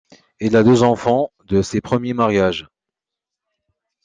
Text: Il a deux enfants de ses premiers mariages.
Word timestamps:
Il 0.39 0.57
a 0.57 0.63
deux 0.63 0.81
enfants 0.81 1.31
de 1.45 1.61
ses 1.61 1.79
premiers 1.79 2.15
mariages. 2.15 2.65